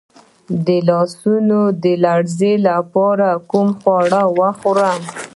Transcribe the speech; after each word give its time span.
د 0.65 0.69
لاسونو 0.89 1.59
د 1.83 1.85
لرزې 2.05 2.53
لپاره 2.67 3.27
کوم 3.51 3.67
خواړه 3.79 4.21
وخورم؟ 4.37 4.99